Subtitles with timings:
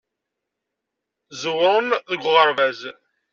[1.41, 2.79] Ẓewren deg uɣerbaz.